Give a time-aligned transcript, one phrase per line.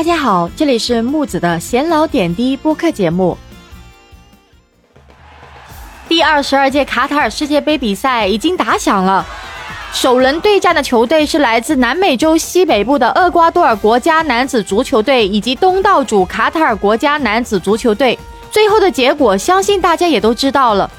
[0.00, 3.36] 大家好，这里是木子的闲聊点滴播客节目。
[6.08, 9.26] 第二十二届卡塔尔世界杯比赛已经打响了，
[9.92, 18.18] 首轮对战的球队是来自南美洲西北部的厄瓜多尔国家男子足球队以及东道主卡塔尔国家男子足球队。
[18.50, 20.90] 最后的结果，相信大家也都知道了。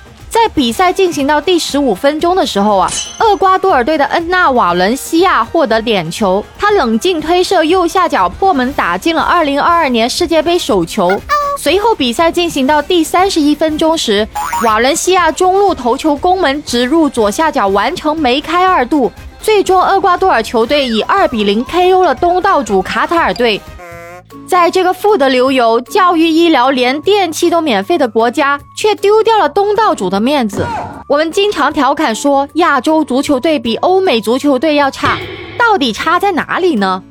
[0.42, 11.12] 在比赛进行到第十五分钟的时候啊，厄瓜多尔队的恩纳瓦伦西亚获得点球，他冷静推射右下角破门打进了二零二二年世界杯首球。
[11.60, 14.28] 随后比赛进行到第三十一分钟时，
[14.66, 19.12] 瓦伦西亚中路头球攻门直入左下角完成梅开二度，
[19.44, 23.62] 最终厄瓜多尔球队以二比零 KO 了东道主卡塔尔队。
[24.52, 30.68] 在这个富得流油、教育、医疗连电器都免费的国家，却丢掉了东道主的面子。
[31.08, 35.18] 我们经常调侃说，亚洲足球队比欧美足球队要差，
[35.58, 37.02] 到底差在哪里呢？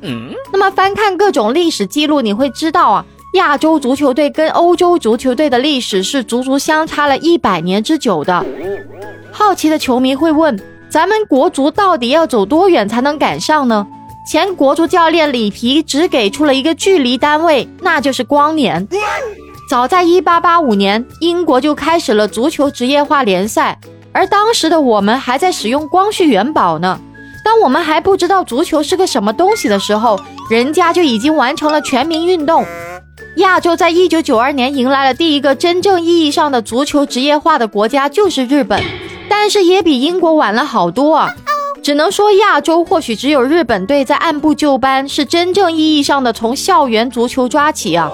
[0.53, 8.45] 那么翻看各种历史记录，你会知道啊，亚洲足球队跟欧洲足球队的历史是足足相差了一百年之久的。
[9.31, 13.87] 好奇的球迷会问，咱们国足到底要走多远才能赶上呢？
[14.23, 18.87] 前国足教练里皮只给出了一个距离单位，那就是光年。
[19.69, 23.79] 早在1885年，英国就开始了足球职业化联赛，
[24.11, 26.99] 而当时的我们还在使用光绪元宝呢。
[27.43, 30.19] 当我们还不知道足球是个什么东西的时候，
[30.49, 32.63] 人家就已经完成了全民运动。
[33.37, 38.83] 亚洲在1992年迎来了第一个真正意义上的足球职业化的国家，就是日本，
[39.27, 41.33] 但是也比英国晚了好多啊。
[41.83, 48.11] 只能说，亚洲或许只有日本队在按部就班，是真正意义上的从校园足球抓起啊，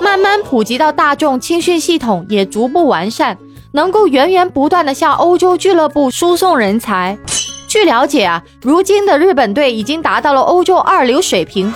[0.00, 3.36] 慢慢普及到大众，青训系统也逐步完善，
[3.72, 7.18] 能够源源不断的向欧洲俱乐部输送人才。
[7.66, 11.74] 据了解啊，如今的日本队已经达到了欧洲二流水平。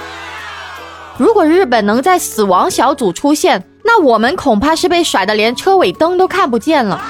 [1.17, 7.01] 如果日本能在死亡小组出现，那我们恐怕是被甩的连车尾灯都看不见了。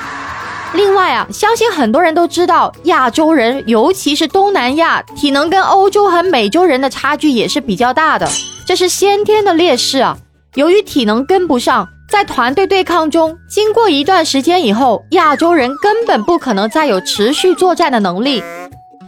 [0.75, 8.29] 另外啊，相信很多人都知道，亚洲人，尤其是东南亚，体能跟欧洲和美洲人的差距也是比较大的，
[8.67, 10.19] 这是先天的劣势啊。
[10.55, 18.43] 由于体能跟不上，在团队对抗中，经过一段时间以后，亚洲人根本不可能再有持续作战的能力。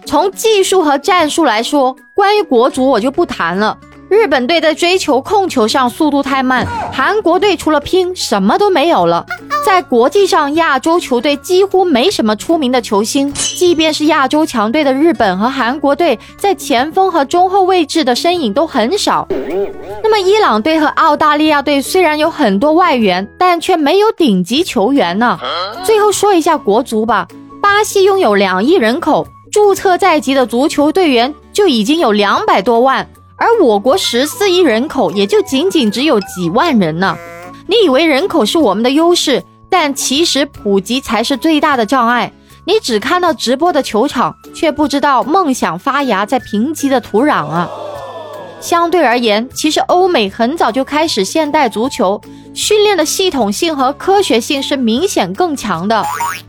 [0.05, 3.77] 从技术和战术来说，关于国足我就不谈了。
[4.09, 9.27] 日本队在追求控球上速度太慢，韩国队除了拼什么都没有了。
[9.67, 19.27] 在国际上，亚洲球队几乎没什么出名的球星，即便是亚洲强队的日本和韩国队，在前锋和中后位置的身影都很少。
[20.05, 25.37] 那么，伊朗队和澳大利亚队虽然有很多外援，但却没有顶级球员呢。
[25.85, 27.27] 最后说一下国足吧，
[27.61, 33.05] 巴西拥有两亿人口，注册在籍的足球队员就已经有两百多万。
[33.37, 37.17] 而我国十四亿人口，也就仅仅只有几万人呢。
[37.69, 42.33] 你以为人口是我们的优势，但其实普及才是最大的障碍。
[42.65, 47.69] 你只看到直播的球场，却不知道梦想发芽在贫瘠的土壤啊。
[48.61, 52.21] 相对而言，其实欧美很早就开始现代足球，
[52.55, 56.05] 训练的系统性和科学性是明显更强的。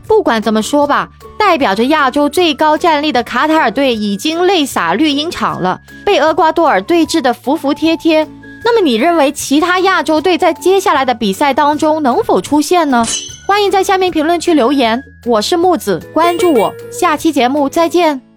[0.06, 1.08] 不管怎么说吧。
[1.38, 8.26] 代表着亚洲最高战力的卡塔尔队已经泪洒绿茵场了，被厄瓜多尔对峙的服服帖帖。
[8.64, 13.04] 那么，你认为其他亚洲队在接下来的比赛当中能否出现呢？
[13.46, 15.02] 欢迎在下面评论区留言。
[15.26, 18.27] 我是木子，关注我，下期节目再见。